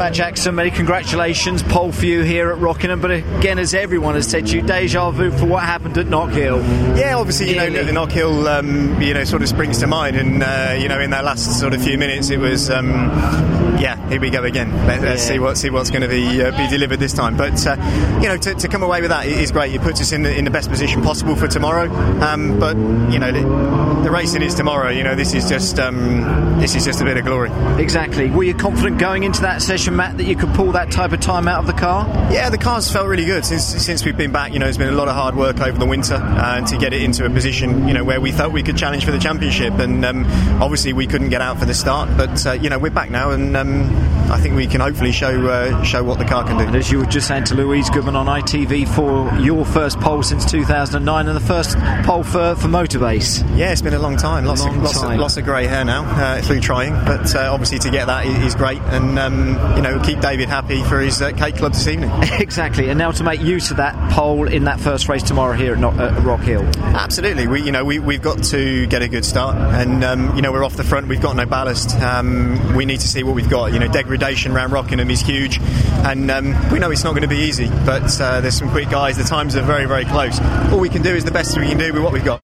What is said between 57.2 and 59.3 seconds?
uh, obviously to get that is great, and